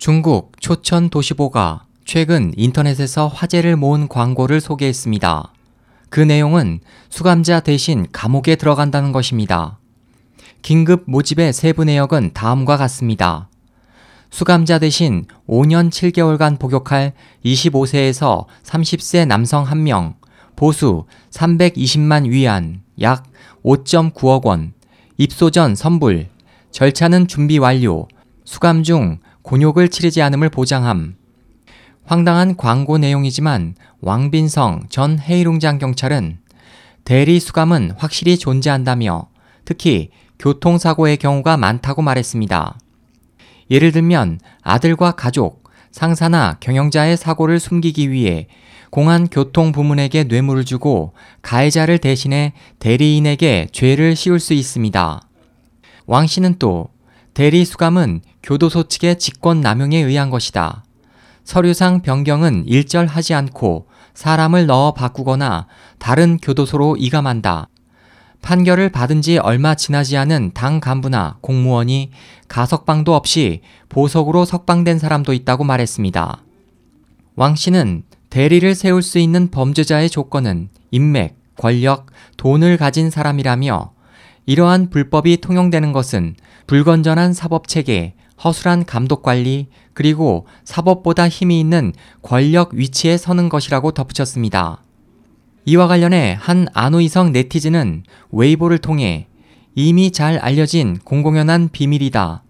[0.00, 5.52] 중국 초천 도시보가 최근 인터넷에서 화제를 모은 광고를 소개했습니다.
[6.08, 9.78] 그 내용은 수감자 대신 감옥에 들어간다는 것입니다.
[10.62, 13.50] 긴급 모집의 세부 내역은 다음과 같습니다.
[14.30, 17.12] 수감자 대신 5년 7개월간 복역할
[17.44, 20.14] 25세에서 30세 남성 1명,
[20.56, 23.24] 보수 320만 위안, 약
[23.62, 24.72] 5.9억 원,
[25.18, 26.28] 입소 전 선불,
[26.70, 28.08] 절차는 준비 완료,
[28.46, 31.16] 수감 중 곤욕을 치르지 않음을 보장함.
[32.04, 36.38] 황당한 광고 내용이지만 왕빈성 전 해일웅장 경찰은
[37.04, 39.28] 대리 수감은 확실히 존재한다며
[39.64, 42.78] 특히 교통사고의 경우가 많다고 말했습니다.
[43.70, 48.46] 예를 들면 아들과 가족, 상사나 경영자의 사고를 숨기기 위해
[48.90, 55.20] 공안 교통 부문에게 뇌물을 주고 가해자를 대신해 대리인에게 죄를 씌울 수 있습니다.
[56.06, 56.88] 왕 씨는 또
[57.34, 60.84] 대리 수감은 교도소 측의 직권 남용에 의한 것이다.
[61.44, 65.66] 서류상 변경은 일절하지 않고 사람을 넣어 바꾸거나
[65.98, 67.68] 다른 교도소로 이감한다.
[68.42, 72.10] 판결을 받은 지 얼마 지나지 않은 당 간부나 공무원이
[72.48, 76.42] 가석방도 없이 보석으로 석방된 사람도 있다고 말했습니다.
[77.36, 83.92] 왕 씨는 대리를 세울 수 있는 범죄자의 조건은 인맥, 권력, 돈을 가진 사람이라며
[84.46, 86.34] 이러한 불법이 통용되는 것은
[86.66, 94.82] 불건전한 사법 체계, 허술한 감독 관리, 그리고 사법보다 힘이 있는 권력 위치에 서는 것이라고 덧붙였습니다.
[95.66, 99.26] 이와 관련해 한 안호이성 네티즌은 웨이보를 통해
[99.74, 102.42] 이미 잘 알려진 공공연한 비밀이다.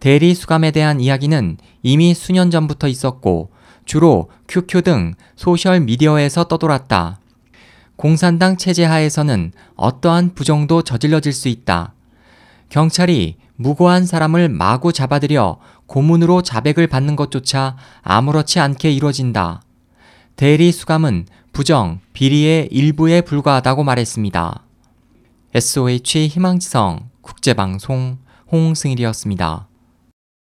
[0.00, 3.50] 대리 수감에 대한 이야기는 이미 수년 전부터 있었고
[3.84, 7.20] 주로 QQ 등 소셜 미디어에서 떠돌았다.
[7.96, 11.94] 공산당 체제 하에서는 어떠한 부정도 저질러질 수 있다.
[12.68, 19.62] 경찰이 무고한 사람을 마구 잡아들여 고문으로 자백을 받는 것조차 아무렇지 않게 이루어진다.
[20.36, 24.64] 대리 수감은 부정, 비리의 일부에 불과하다고 말했습니다.
[25.54, 28.18] SOH 희망지성 국제방송
[28.50, 29.68] 홍승일이었습니다.